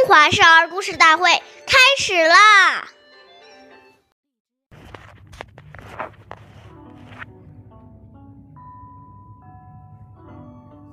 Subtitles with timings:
[0.00, 1.24] 中华少儿故事大会
[1.66, 2.88] 开始啦！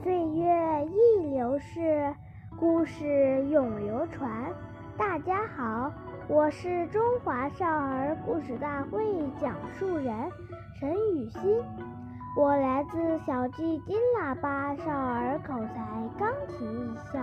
[0.04, 2.14] 岁月易流逝，
[2.60, 4.54] 故事永流传。
[4.98, 5.90] 大家好，
[6.28, 9.06] 我是中华少儿故事大会
[9.40, 10.30] 讲述人
[10.78, 11.64] 陈雨欣，
[12.36, 17.20] 我来自小季金喇叭少儿口才钢琴艺校。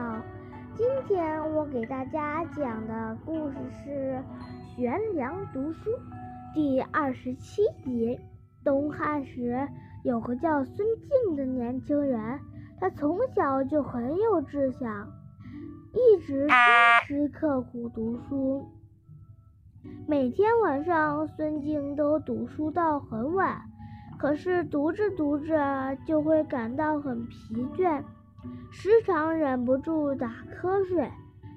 [0.76, 3.90] 今天我给大家讲的故事是
[4.74, 5.90] 《悬梁读书》
[6.52, 8.18] 第二十七集。
[8.64, 9.68] 东汉时，
[10.02, 10.76] 有个叫孙
[11.26, 12.40] 敬的年轻人，
[12.80, 15.08] 他从小就很有志向，
[15.92, 16.56] 一直坚
[17.06, 18.66] 持刻苦读书。
[20.08, 23.62] 每天晚上，孙敬都读书到很晚，
[24.18, 28.02] 可是读着读着就会感到很疲倦。
[28.70, 31.10] 时常忍不住打瞌睡，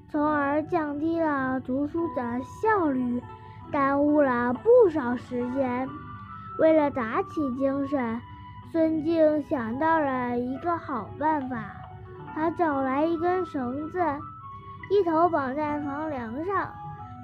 [0.09, 3.21] 从而降低了读书的效率，
[3.71, 5.87] 耽误了不少时间。
[6.59, 8.21] 为了打起精神，
[8.71, 11.57] 孙敬想到了一个好办法。
[12.33, 13.99] 他找来一根绳子，
[14.91, 16.71] 一头绑在房梁上，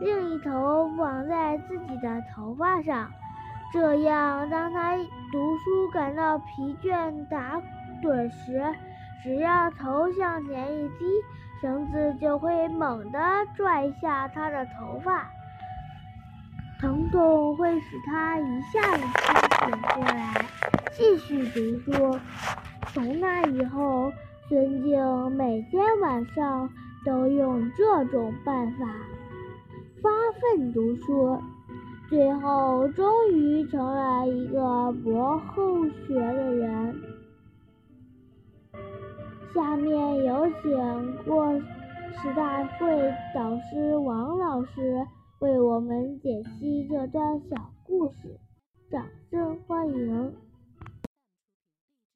[0.02, 3.08] 另一头绑在自己的头发上。
[3.72, 4.96] 这样，当他
[5.32, 7.62] 读书感到疲倦、打
[8.02, 8.62] 盹时，
[9.24, 11.06] 只要头向前一低，
[11.62, 13.20] 绳子就会猛地
[13.56, 15.26] 拽下他的头发，
[16.82, 20.46] 疼痛会使他一下子清醒过来，
[20.92, 22.20] 继续读书。
[22.88, 24.12] 从那以后，
[24.50, 26.70] 孙敬每天晚上
[27.06, 28.86] 都用这种办法
[30.02, 30.10] 发
[30.42, 31.42] 奋读书，
[32.10, 36.96] 最后终于成了一个博后学的人。
[39.54, 42.88] 下面有请过时大会
[43.36, 45.06] 导师王老师
[45.40, 48.36] 为我们解析这段小故事，
[48.92, 50.34] 掌声欢迎。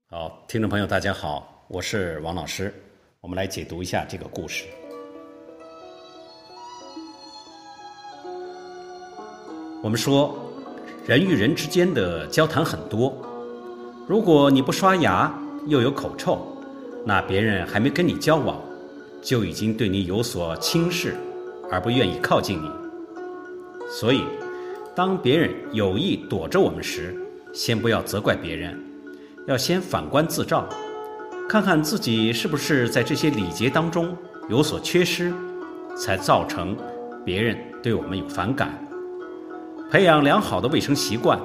[0.09, 2.74] 好，听众朋友，大家好，我是王老师，
[3.22, 4.66] 我们来解读一下这个故事。
[9.84, 10.36] 我们说，
[11.06, 13.14] 人与人之间的交谈很多，
[14.08, 15.31] 如果你不刷牙，
[15.68, 16.56] 又有口臭。
[17.07, 18.62] 那别人还没跟你交往，
[19.22, 21.16] 就已经对你有所轻视，
[21.72, 22.69] 而不愿意靠近你。
[23.90, 24.25] 所以，
[24.94, 27.16] 当别人有意躲着我们时，
[27.53, 28.78] 先不要责怪别人，
[29.47, 30.68] 要先反观自照，
[31.47, 34.13] 看看自己是不是在这些礼节当中
[34.50, 35.34] 有所缺失，
[35.95, 36.75] 才造成
[37.24, 38.78] 别人对我们有反感。
[39.89, 41.39] 培养良好的卫生习惯，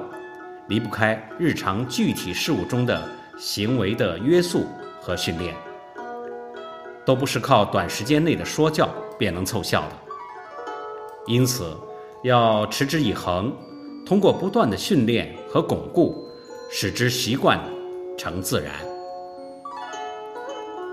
[0.67, 3.01] 离不开日常具体事务中的
[3.37, 4.67] 行为的约束。
[5.03, 5.53] 和训练
[7.05, 8.87] 都不是靠短时间内的说教
[9.19, 9.95] 便能凑效的，
[11.27, 11.75] 因此
[12.23, 13.53] 要持之以恒，
[14.05, 16.25] 通过不断的训练和巩固，
[16.71, 17.59] 使之习惯
[18.17, 18.73] 成自然。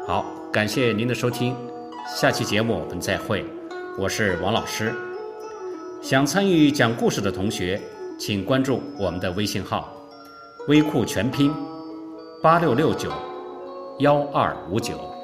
[0.08, 1.54] 好，感谢您的收听，
[2.16, 3.46] 下期节目我们再会，
[3.96, 4.92] 我是王老师。
[6.02, 7.80] 想参与讲故事的同学，
[8.18, 9.92] 请关注我们的微信号
[10.66, 11.54] “微库全拼
[12.42, 13.12] 八六六九”。
[14.00, 15.19] 幺二五九。